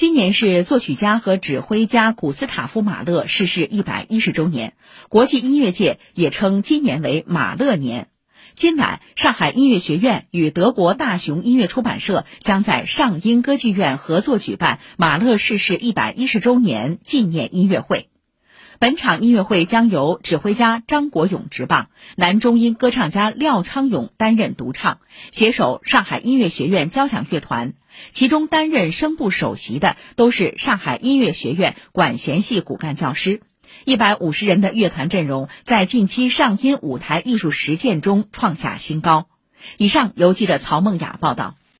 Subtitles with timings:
[0.00, 4.72] 今年是作曲家和指挥家古斯塔夫·马勒逝世一百一十周年，
[5.10, 8.08] 国际音乐界也称今年为马勒年。
[8.56, 18.09] 今晚，上海音乐学院与德国大熊音乐出版社将在上音歌剧院合作举办马勒逝世一百一十周年纪念音乐会。
[18.80, 25.00] 本场音乐会将由指挥家张国勇执棒，男中音歌唱家廖昌永担任独唱，
[25.30, 27.74] 携手上海音乐学院交响乐团。
[28.10, 33.42] 其中担任声部首席的都是上海音乐学院管弦系骨干教师。
[33.84, 39.26] 一百五十人的乐团阵容在近期上音舞台艺术实践中创下新高。
[39.76, 41.56] 以上由记者曹梦雅报道。